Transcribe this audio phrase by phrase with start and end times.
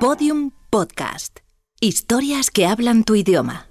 [0.00, 1.40] Podium Podcast.
[1.78, 3.68] Historias que hablan tu idioma.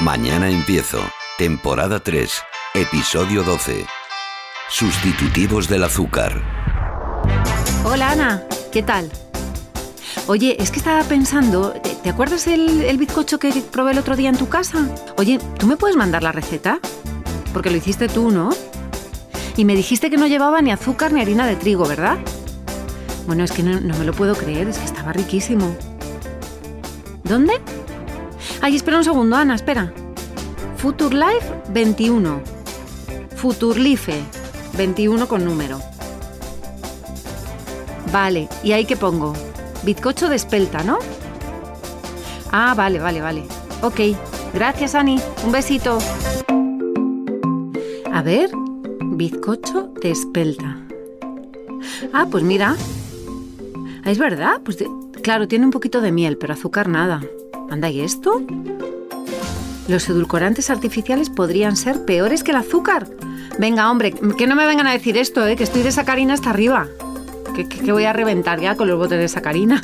[0.00, 0.98] Mañana empiezo.
[1.38, 2.30] Temporada 3.
[2.74, 3.86] Episodio 12.
[4.68, 6.42] Sustitutivos del azúcar.
[7.86, 9.10] Hola Ana, ¿qué tal?
[10.26, 14.14] Oye, es que estaba pensando, ¿te, te acuerdas el, el bizcocho que probé el otro
[14.14, 14.86] día en tu casa?
[15.16, 16.80] Oye, ¿tú me puedes mandar la receta?
[17.54, 18.50] Porque lo hiciste tú, ¿no?
[19.56, 22.18] Y me dijiste que no llevaba ni azúcar ni harina de trigo, ¿verdad?
[23.26, 25.74] Bueno, es que no, no me lo puedo creer, es que estaba riquísimo.
[27.24, 27.54] ¿Dónde?
[28.60, 29.92] Ay, espera un segundo, Ana, espera.
[30.76, 32.40] Futurlife 21.
[33.36, 34.20] Futurlife
[34.76, 35.80] 21 con número.
[38.12, 39.32] Vale, ¿y ahí qué pongo?
[39.84, 40.98] Bizcocho de espelta, ¿no?
[42.50, 43.44] Ah, vale, vale, vale.
[43.80, 44.00] Ok,
[44.52, 45.18] gracias, Ani.
[45.44, 45.98] Un besito.
[48.12, 48.50] A ver,
[49.00, 50.76] bizcocho de espelta.
[52.12, 52.76] Ah, pues mira.
[54.04, 54.88] Ah, Es verdad, pues de-
[55.22, 57.22] claro, tiene un poquito de miel, pero azúcar nada.
[57.70, 58.42] Anda, ¿y esto?
[59.88, 63.08] Los edulcorantes artificiales podrían ser peores que el azúcar.
[63.58, 65.56] Venga, hombre, que no me vengan a decir esto, ¿eh?
[65.56, 66.88] que estoy de sacarina hasta arriba.
[67.54, 69.82] Que- que voy a reventar ya con los botes de sacarina.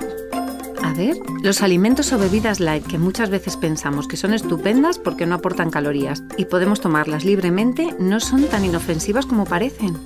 [0.82, 5.26] A ver, los alimentos o bebidas light que muchas veces pensamos que son estupendas porque
[5.26, 9.98] no aportan calorías y podemos tomarlas libremente no son tan inofensivas como parecen.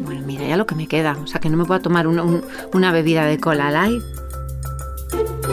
[0.00, 2.18] Bueno, mira ya lo que me queda, o sea que no me puedo tomar un-
[2.20, 4.02] un- una bebida de cola light.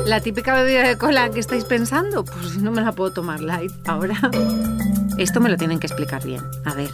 [0.05, 3.71] La típica bebida de cola que estáis pensando, pues no me la puedo tomar light
[3.87, 4.15] ahora.
[5.17, 6.41] Esto me lo tienen que explicar bien.
[6.65, 6.91] A ver.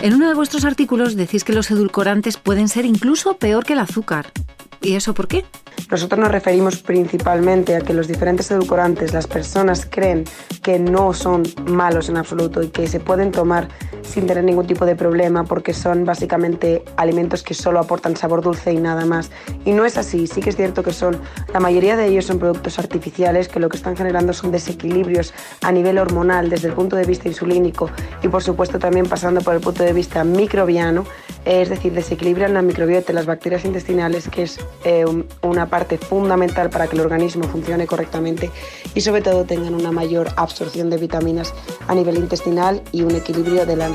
[0.00, 3.78] En uno de vuestros artículos decís que los edulcorantes pueden ser incluso peor que el
[3.78, 4.32] azúcar.
[4.80, 5.44] ¿Y eso por qué?
[5.90, 10.24] Nosotros nos referimos principalmente a que los diferentes edulcorantes, las personas creen
[10.62, 13.68] que no son malos en absoluto y que se pueden tomar
[14.02, 18.72] sin tener ningún tipo de problema porque son básicamente alimentos que solo aportan sabor dulce
[18.72, 19.30] y nada más.
[19.64, 21.18] Y no es así, sí que es cierto que son,
[21.52, 25.32] la mayoría de ellos son productos artificiales que lo que están generando son desequilibrios
[25.62, 27.90] a nivel hormonal desde el punto de vista insulínico
[28.22, 31.04] y por supuesto también pasando por el punto de vista microbiano,
[31.44, 36.70] es decir, desequilibran la microbiota, las bacterias intestinales, que es eh, un- una parte fundamental
[36.70, 38.50] para que el organismo funcione correctamente
[38.94, 41.52] y sobre todo tengan una mayor absorción de vitaminas
[41.88, 43.88] a nivel intestinal y un equilibrio de la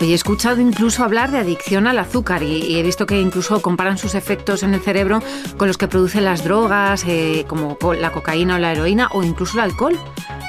[0.00, 4.14] he escuchado incluso hablar de adicción al azúcar y, he visto que incluso comparan sus
[4.14, 5.20] efectos en el cerebro
[5.56, 9.22] con los que producen las drogas, eh, como co- la cocaína o la heroína o
[9.24, 9.98] incluso el alcohol.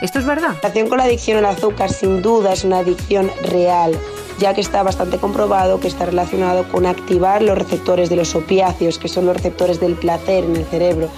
[0.02, 0.50] ¿Esto es verdad?
[0.54, 3.98] La relación con la adicción al azúcar sin duda es una adicción real,
[4.40, 8.98] ya que está bastante comprobado que está relacionado con activar los receptores de los opiáceos,
[9.00, 11.10] que son los receptores del placer en el cerebro.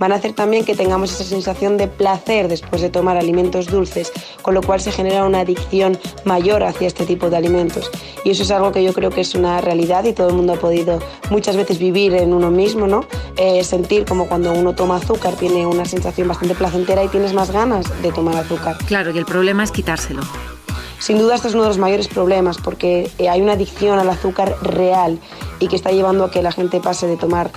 [0.00, 4.10] Van a hacer también que tengamos esa sensación de placer después de tomar alimentos dulces,
[4.40, 7.90] con lo cual se genera una adicción mayor hacia este tipo de alimentos.
[8.24, 10.54] Y eso es algo que yo creo que es una realidad y todo el mundo
[10.54, 13.04] ha podido muchas veces vivir en uno mismo, ¿no?
[13.36, 17.50] Eh, sentir como cuando uno toma azúcar tiene una sensación bastante placentera y tienes más
[17.50, 18.78] ganas de tomar azúcar.
[18.86, 20.22] Claro, y el problema es quitárselo.
[20.98, 24.08] Sin duda este es uno de los mayores problemas porque eh, hay una adicción al
[24.08, 25.18] azúcar real
[25.58, 27.50] y que está llevando a que la gente pase de tomar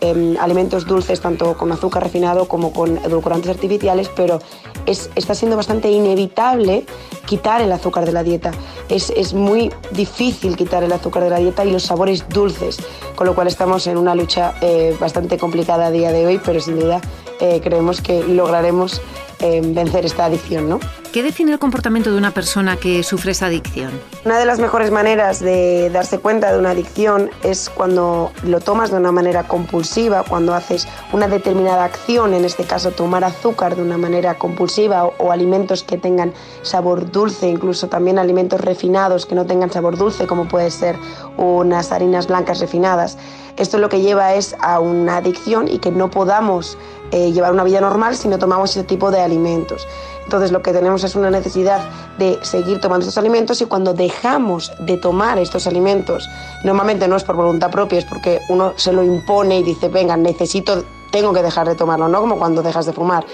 [0.00, 4.40] em, alimentos dulces tanto con azúcar refinado como con edulcorantes artificiales, pero
[4.86, 6.86] es, está siendo bastante inevitable
[7.26, 8.52] quitar el azúcar de la dieta.
[8.88, 12.78] Es, es muy difícil quitar el azúcar de la dieta y los sabores dulces,
[13.16, 16.60] con lo cual estamos en una lucha eh, bastante complicada a día de hoy, pero
[16.60, 17.00] sin duda
[17.40, 19.00] eh, creemos que lograremos
[19.40, 20.80] eh, vencer esta adicción, ¿no?
[21.12, 23.90] ¿Qué define el comportamiento de una persona que sufre esa adicción?
[24.24, 28.90] Una de las mejores maneras de darse cuenta de una adicción es cuando lo tomas
[28.90, 33.82] de una manera compulsiva, cuando haces una determinada acción, en este caso tomar azúcar de
[33.82, 39.34] una manera compulsiva o, o alimentos que tengan sabor dulce, incluso también alimentos refinados que
[39.34, 40.96] no tengan sabor dulce, como puede ser
[41.36, 43.16] unas harinas blancas refinadas.
[43.56, 46.78] Esto lo que lleva es a una adicción y que no podamos
[47.10, 49.86] eh, llevar una vida normal si no tomamos ese tipo de alimentos.
[50.24, 51.80] Entonces lo que tenemos es una necesidad
[52.18, 56.28] de seguir tomando estos alimentos y cuando dejamos de tomar estos alimentos,
[56.64, 60.16] normalmente no es por voluntad propia, es porque uno se lo impone y dice, venga,
[60.18, 62.20] necesito, tengo que dejar de tomarlo, ¿no?
[62.20, 63.24] Como cuando dejas de fumar.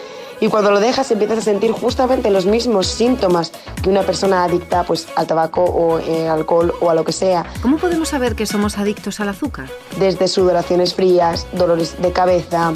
[0.41, 3.53] Y cuando lo dejas empiezas a sentir justamente los mismos síntomas
[3.83, 7.45] que una persona adicta pues, al tabaco o eh, alcohol o a lo que sea.
[7.63, 9.69] ¿Cómo podemos saber que somos adictos al azúcar?
[9.99, 12.75] Desde sudoraciones frías, dolores de cabeza,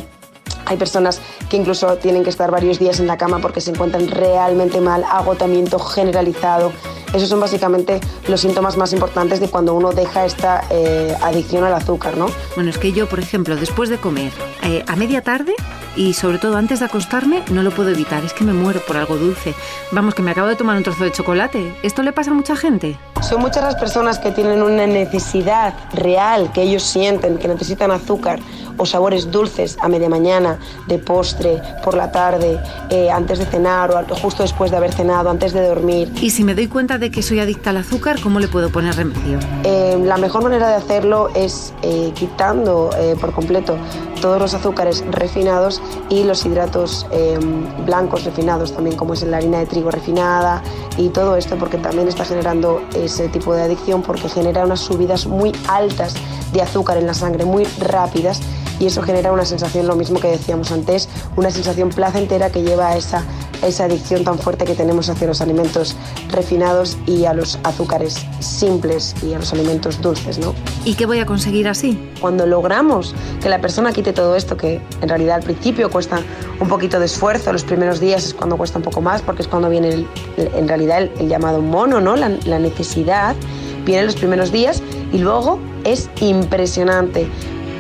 [0.69, 4.09] hay personas que incluso tienen que estar varios días en la cama porque se encuentran
[4.09, 6.73] realmente mal, agotamiento generalizado.
[7.13, 11.73] Esos son básicamente los síntomas más importantes de cuando uno deja esta eh, adicción al
[11.73, 12.27] azúcar, ¿no?
[12.55, 14.31] Bueno, es que yo, por ejemplo, después de comer,
[14.63, 15.55] eh, a media tarde
[15.97, 18.25] y sobre todo antes de acostarme, no lo puedo evitar.
[18.25, 19.55] Es que me muero por algo dulce.
[19.91, 21.75] Vamos, que me acabo de tomar un trozo de chocolate.
[21.83, 22.99] ¿Esto le pasa a mucha gente?
[23.23, 28.39] Son muchas las personas que tienen una necesidad real, que ellos sienten, que necesitan azúcar
[28.79, 32.59] o sabores dulces a media mañana, de postre, por la tarde,
[32.91, 36.13] eh, antes de cenar o justo después de haber cenado, antes de dormir.
[36.21, 38.95] Y si me doy cuenta de que soy adicta al azúcar, ¿cómo le puedo poner
[38.95, 39.39] remedio?
[39.65, 42.91] Eh, la mejor manera de hacerlo es eh, quitando
[43.21, 43.77] por completo
[44.21, 47.07] todos los azúcares refinados y los hidratos
[47.85, 50.63] blancos refinados, también como es la harina de trigo refinada
[50.97, 55.27] y todo esto, porque también está generando ese tipo de adicción porque genera unas subidas
[55.27, 56.15] muy altas
[56.53, 58.41] de azúcar en la sangre, muy rápidas
[58.81, 62.89] y eso genera una sensación, lo mismo que decíamos antes, una sensación placentera que lleva
[62.89, 63.25] a esa,
[63.63, 65.97] esa adicción tan fuerte que tenemos hacia los alimentos
[66.31, 70.39] refinados y a los azúcares simples y a los alimentos dulces.
[70.39, 70.55] ¿no?
[70.85, 71.99] ¿Y qué voy a conseguir así?
[72.21, 76.21] Cuando logramos que la persona quite todo esto, que en realidad al principio cuesta
[76.61, 79.49] un poquito de esfuerzo, los primeros días es cuando cuesta un poco más, porque es
[79.49, 82.17] cuando viene en realidad el, llamado mono, ¿no?
[82.17, 83.37] la, la necesidad,
[83.85, 84.83] viene los primeros días
[85.13, 87.29] y luego es impresionante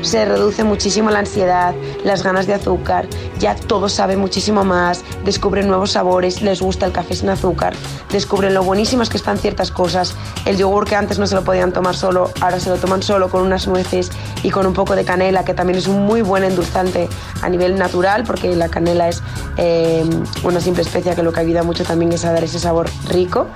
[0.02, 1.74] se reduce muchísimo la ansiedad,
[2.04, 3.06] las ganas de azúcar,
[3.38, 7.74] ya todo sabe muchísimo más, descubren nuevos sabores, les gusta el café sin azúcar,
[8.10, 10.14] descubren lo buenísimas que están ciertas cosas,
[10.44, 13.28] el yogur que antes no se lo podían tomar solo, ahora se lo toman solo
[13.28, 14.10] con unas nueces
[14.42, 17.08] y con un poco de canela, que también es un muy buen endulzante
[17.42, 19.22] a nivel natural, porque la canela es
[19.56, 20.04] eh,
[20.44, 23.46] una simple especia que lo que ayuda mucho también es a dar ese sabor rico.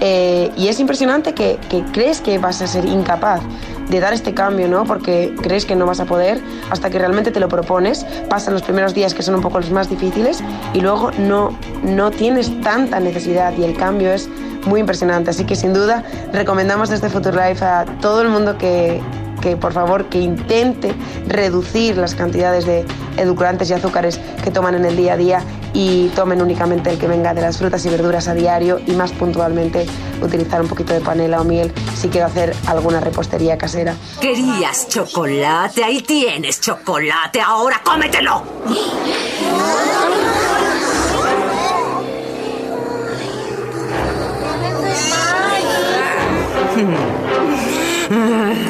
[0.00, 1.58] Eh, y es impresionante que,
[1.92, 3.40] crees que vas a ser incapaz
[3.88, 4.84] de dar este cambio, ¿no?
[4.84, 8.06] Porque crees que no vas a poder hasta que realmente te lo propones.
[8.28, 10.42] Pasan los primeros días que son un poco los más difíciles
[10.72, 14.28] y luego no, no tienes tanta necesidad y el cambio es
[14.66, 15.30] muy impresionante.
[15.30, 19.00] Así que sin duda recomendamos desde Future Life a todo el mundo que,
[19.40, 20.94] que por favor que intente
[21.26, 22.84] reducir las cantidades de
[23.16, 25.42] edulcorantes y azúcares que toman en el día a día
[25.72, 29.12] y tomen únicamente el que venga de las frutas y verduras a diario y más
[29.12, 29.86] puntualmente
[30.20, 33.94] utilizar un poquito de panela o miel si quiero hacer alguna repostería casera.
[34.20, 35.84] ¿Querías chocolate?
[35.84, 38.42] Ahí tienes chocolate, ahora cómetelo.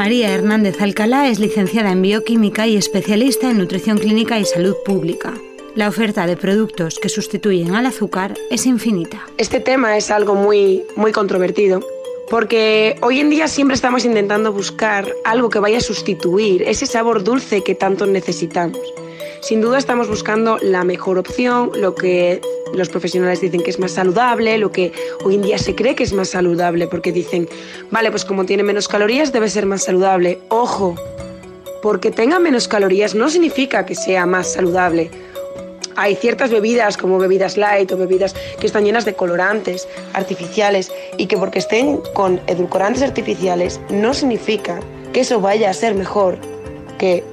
[0.00, 5.34] María Hernández Alcalá es licenciada en bioquímica y especialista en nutrición clínica y salud pública.
[5.74, 9.26] La oferta de productos que sustituyen al azúcar es infinita.
[9.36, 11.84] Este tema es algo muy, muy controvertido
[12.30, 17.22] porque hoy en día siempre estamos intentando buscar algo que vaya a sustituir ese sabor
[17.22, 18.80] dulce que tanto necesitamos.
[19.40, 22.42] Sin duda estamos buscando la mejor opción, lo que
[22.74, 24.92] los profesionales dicen que es más saludable, lo que
[25.24, 27.48] hoy en día se cree que es más saludable, porque dicen,
[27.90, 30.38] vale, pues como tiene menos calorías debe ser más saludable.
[30.50, 30.94] Ojo,
[31.82, 35.10] porque tenga menos calorías no significa que sea más saludable.
[35.96, 41.26] Hay ciertas bebidas como bebidas light o bebidas que están llenas de colorantes artificiales y
[41.26, 44.80] que porque estén con edulcorantes artificiales no significa
[45.14, 46.38] que eso vaya a ser mejor
[46.98, 47.24] que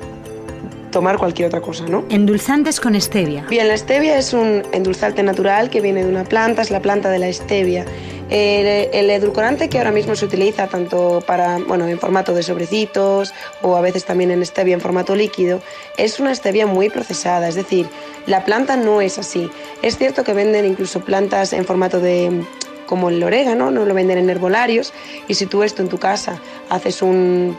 [0.98, 2.06] tomar cualquier otra cosa, ¿no?
[2.10, 3.46] Endulzantes con stevia.
[3.48, 7.12] Bien, la stevia es un endulzante natural que viene de una planta, es la planta
[7.12, 7.86] de la stevia.
[8.32, 13.76] El, edulcorante que ahora mismo se utiliza tanto para, bueno, en formato de sobrecitos o
[13.76, 15.62] a veces también en stevia en formato líquido,
[15.98, 17.86] es una stevia muy procesada, es decir,
[18.26, 19.52] la planta no es así.
[19.84, 22.42] Es cierto que venden incluso plantas en formato de
[22.88, 24.94] como el orégano, no lo venden en herbolarios
[25.28, 27.56] y si tú esto en tu casa haces un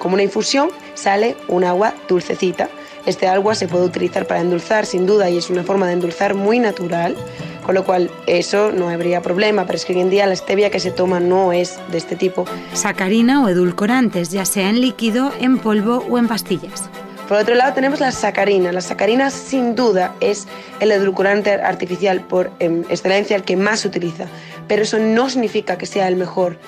[0.00, 2.68] como una infusión, sale un agua dulcecita.
[3.06, 6.34] Este agua se puede utilizar para endulzar sin duda y es una forma de endulzar
[6.34, 7.16] muy natural,
[7.64, 10.70] con lo cual eso no habría problema, pero es que hoy en día la stevia
[10.70, 12.46] que se toma no es de este tipo.
[12.72, 16.90] Sacarina o edulcorantes, ya sea en líquido, en polvo o en pastillas.
[17.30, 18.72] Por otro lado tenemos la sacarina.
[18.72, 20.48] La sacarina sin duda es
[20.80, 24.26] el edulcorante artificial por em, excelencia el que más se utiliza,
[24.66, 26.58] pero eso no significa que sea el mejor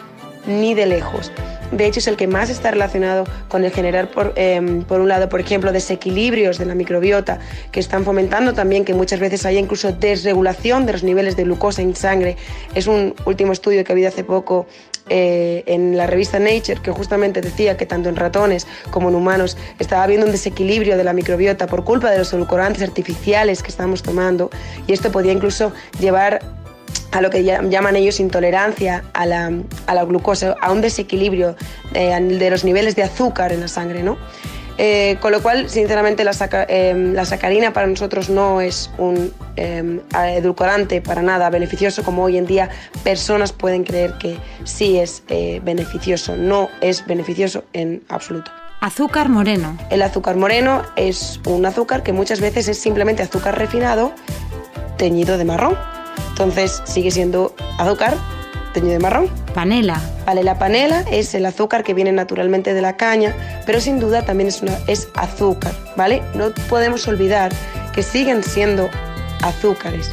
[0.46, 1.32] ni de lejos.
[1.72, 5.08] De hecho, es el que más está relacionado con el generar, por, em, por, un
[5.08, 7.38] lado, por ejemplo, desequilibrios de la microbiota,
[7.70, 11.80] que están fomentando también que muchas veces haya incluso desregulación de los niveles de glucosa
[11.80, 12.36] en sangre.
[12.74, 14.66] Es un último estudio que ha habido hace poco
[15.08, 19.56] eh, en la revista Nature, que justamente decía que tanto en ratones como en humanos
[19.78, 24.02] estaba habiendo un desequilibrio de la microbiota por culpa de los edulcorantes artificiales que estamos
[24.02, 24.50] tomando,
[24.86, 26.40] y esto podía incluso llevar
[27.12, 29.52] a lo que llaman ellos intolerancia a la,
[29.86, 31.56] a la glucosa, a un desequilibrio
[31.92, 34.16] de, de, los niveles de azúcar en la sangre, ¿no?
[34.78, 36.32] Eh, con lo cual, sinceramente, la,
[36.68, 42.38] em, la, sacarina para nosotros no es un em, edulcorante para nada beneficioso, como hoy
[42.38, 42.70] en día
[43.04, 46.36] personas pueden creer que sí es eh, beneficioso.
[46.36, 48.50] No es beneficioso en absoluto.
[48.80, 49.76] Azúcar moreno.
[49.90, 54.12] El azúcar moreno es un azúcar que muchas veces es simplemente azúcar refinado
[54.96, 55.76] teñido de marrón.
[56.42, 58.16] Entonces sigue siendo azúcar,
[58.74, 59.28] teñido de marrón.
[59.54, 60.00] Panela.
[60.26, 64.24] Vale, la panela es el azúcar que viene naturalmente de la caña, pero sin duda
[64.24, 66.20] también es, una, es azúcar, ¿vale?
[66.34, 67.52] No podemos olvidar
[67.94, 68.90] que siguen siendo
[69.42, 70.10] azúcares.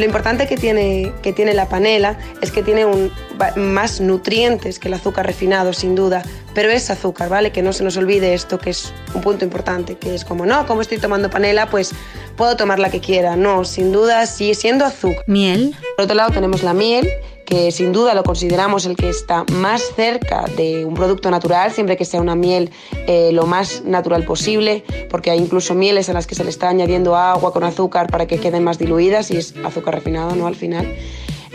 [0.00, 3.12] Lo importante que tiene, que tiene la panela es que tiene un,
[3.56, 6.22] más nutrientes que el azúcar refinado, sin duda,
[6.54, 7.52] pero es azúcar, ¿vale?
[7.52, 10.66] Que no se nos olvide esto, que es un punto importante, que es como, no,
[10.66, 11.92] como estoy tomando panela, pues
[12.34, 13.36] puedo tomar la que quiera.
[13.36, 15.22] No, sin duda sigue siendo azúcar.
[15.26, 15.76] Miel.
[15.98, 17.06] Por otro lado tenemos la miel,
[17.50, 21.96] que sin duda lo consideramos el que está más cerca de un producto natural, siempre
[21.96, 22.70] que sea una miel
[23.08, 26.68] eh, lo más natural posible, porque hay incluso mieles a las que se le está
[26.68, 30.46] añadiendo agua con azúcar para que queden más diluidas y es azúcar refinado, ¿no?
[30.46, 30.94] Al final.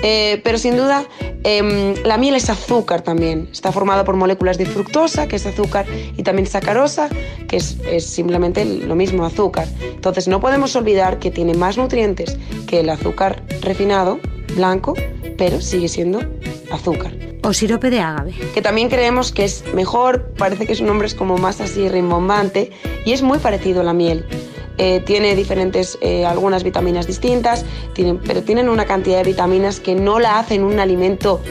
[0.04, 1.06] Eh, pero sin duda,
[1.44, 3.48] em, la miel es azúcar también.
[3.54, 5.86] Está formada por moléculas de fructosa, que es azúcar,
[6.18, 7.08] y también sacarosa,
[7.48, 9.66] que es, es, simplemente lo mismo azúcar.
[9.82, 12.38] Entonces no podemos olvidar que tiene más nutrientes
[12.68, 14.20] que el azúcar refinado,
[14.56, 14.94] blanco,
[15.38, 16.22] pero sigue siendo
[16.72, 17.13] azúcar.
[17.44, 18.34] O sirope de agave.
[18.54, 22.72] Que también creemos que es mejor, parece que su nombre es como más así rimbombante
[23.06, 24.25] y es muy parecido a la miel.
[24.77, 27.63] Eh, tiene diferentes, eh, algunas vitaminas distintas,
[27.94, 31.42] tienen, pero tienen una cantidad de vitaminas que no la hacen un alimento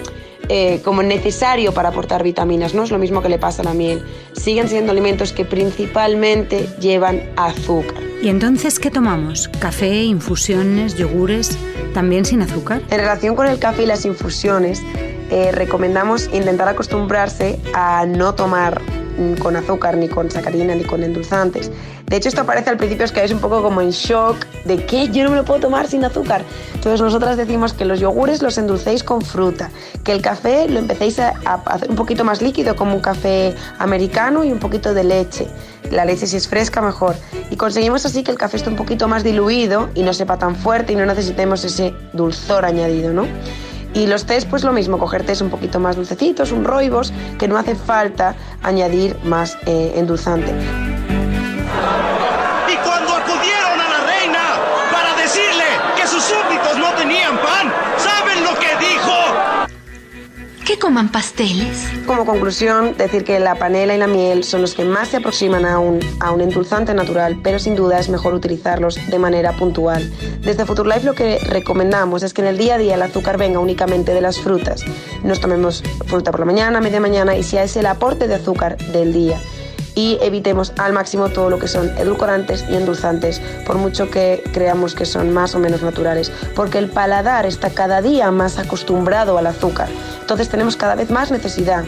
[0.51, 2.75] eh, como necesario para aportar vitaminas.
[2.75, 4.03] No es lo mismo que le pasa a la miel.
[4.33, 8.03] Siguen siendo alimentos que principalmente llevan azúcar.
[8.23, 9.49] ¿Y entonces qué tomamos?
[9.59, 11.59] ¿Café, infusiones, yogures,
[11.95, 12.83] también sin azúcar?
[12.91, 14.83] En relación con el café y las infusiones,
[15.31, 18.83] eh, recomendamos intentar acostumbrarse a no tomar
[19.17, 21.71] mm, con azúcar, ni con sacarina, ni con endulzantes.
[22.07, 24.37] De hecho, esto parece al principio es que es un poco como en shock
[24.67, 26.43] de que yo no me lo puedo tomar sin azúcar.
[26.75, 29.71] Entonces nosotras decimos que los yogures los endulcéis con fruta,
[30.05, 31.31] que el café lo empecéis a
[31.65, 35.49] hacer un poquito más líquido como un café americano y un poquito de leche.
[35.91, 37.17] La leche si es fresca mejor.
[37.51, 40.57] Y conseguimos así que el café esté un poquito más diluido y no sepa tan
[40.57, 43.27] fuerte y no necesitemos ese dulzor añadido, ¿no?
[43.95, 47.47] Y los tés, pues lo mismo, coger tés un poquito más dulcecitos, un roibos, que
[47.47, 50.53] no hace falta añadir más eh, endulzante.
[60.85, 61.89] Coman pasteles?
[62.07, 65.65] Como conclusión, decir que la panela y la miel son los que más se aproximan
[65.65, 70.13] a un, a un endulzante natural, pero sin duda es mejor utilizarlos de manera puntual.
[70.43, 73.61] Desde Futurelife lo que recomendamos es que en el día a día el azúcar venga
[73.61, 74.85] únicamente de las frutas.
[75.23, 78.77] Nos tomemos fruta por la mañana, media mañana y sea ese el aporte de azúcar
[78.77, 79.41] del día
[79.95, 84.95] y evitemos al máximo todo lo que son edulcorantes y endulzantes, por mucho que creamos
[84.95, 89.47] que son más o menos naturales, porque el paladar está cada día más acostumbrado al
[89.47, 89.89] azúcar.
[90.21, 91.85] Entonces tenemos cada vez más necesidad.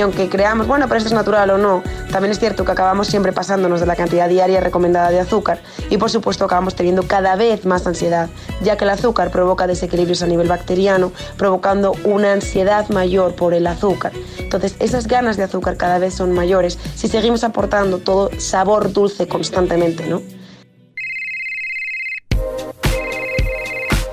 [0.00, 3.06] Y aunque creamos, bueno, pero esto es natural o no, también es cierto que acabamos
[3.06, 7.36] siempre pasándonos de la cantidad diaria recomendada de azúcar y por supuesto acabamos teniendo cada
[7.36, 8.30] vez más ansiedad,
[8.62, 13.66] ya que el azúcar provoca desequilibrios a nivel bacteriano, provocando una ansiedad mayor por el
[13.66, 14.12] azúcar.
[14.38, 19.28] Entonces esas ganas de azúcar cada vez son mayores si seguimos aportando todo sabor dulce
[19.28, 20.22] constantemente, ¿no?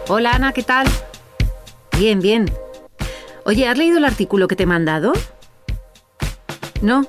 [0.09, 0.85] Hola Ana, ¿qué tal?
[1.97, 2.51] Bien, bien.
[3.45, 5.13] Oye, ¿has leído el artículo que te he mandado?
[6.81, 7.05] ¿No?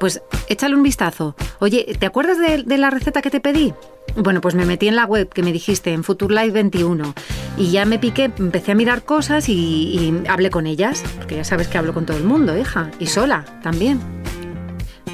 [0.00, 1.34] Pues échale un vistazo.
[1.60, 3.72] Oye, ¿te acuerdas de, la receta que te pedí?
[4.16, 7.14] Bueno, pues me metí en la web que me dijiste, en Futurelife 21,
[7.56, 11.68] y ya me piqué, empecé a mirar cosas y, hablé con ellas, porque ya sabes
[11.68, 14.00] que hablo con todo el mundo, hija, y sola también.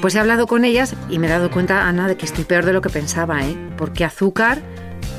[0.01, 2.65] Pues he hablado con ellas y me he dado cuenta, Ana, de que estoy peor
[2.65, 3.55] de lo que pensaba, ¿eh?
[3.77, 4.61] Porque azúcar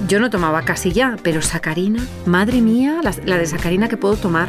[0.09, 4.49] yo no tomaba casi ya, pero sacarina, madre mía, la de sacarina que puedo tomar.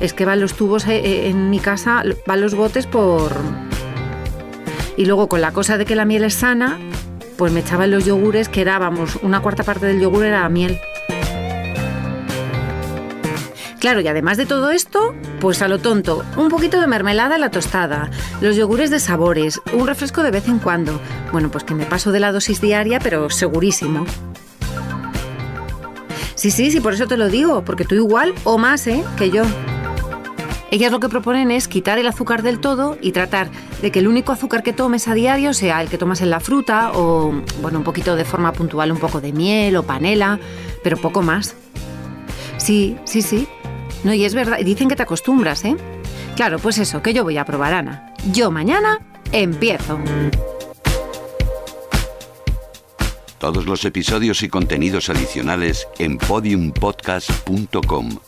[0.00, 3.32] Es que van los tubos eh, en mi casa, van los botes por...
[4.96, 6.78] Y luego con la cosa de que la miel es sana,
[7.36, 10.78] pues me echaban los yogures, que era, vamos, una cuarta parte del yogur era miel.
[13.80, 17.40] Claro, y además de todo esto, pues a lo tonto, un poquito de mermelada en
[17.40, 18.10] la tostada,
[18.42, 21.00] los yogures de sabores, un refresco de vez en cuando.
[21.32, 24.04] Bueno, pues que me paso de la dosis diaria, pero segurísimo.
[26.34, 29.02] Sí, sí, sí, por eso te lo digo, porque tú igual o más, ¿eh?
[29.16, 29.44] Que yo.
[30.70, 33.50] Ellas lo que proponen es quitar el azúcar del todo y tratar
[33.82, 36.38] de que el único azúcar que tomes a diario sea el que tomas en la
[36.38, 40.38] fruta o, bueno, un poquito de forma puntual, un poco de miel o panela,
[40.84, 41.56] pero poco más.
[42.58, 43.48] Sí, sí, sí.
[44.04, 45.76] No, y es verdad, dicen que te acostumbras, ¿eh?
[46.36, 48.14] Claro, pues eso, que yo voy a probar, Ana.
[48.32, 49.00] Yo mañana
[49.32, 49.98] empiezo.
[53.38, 58.18] Todos los episodios y contenidos adicionales en podiumpodcast.com.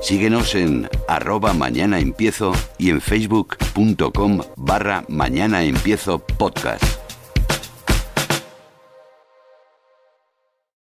[0.00, 7.05] Síguenos en arroba mañana empiezo y en facebook.com barra mañana empiezo podcast.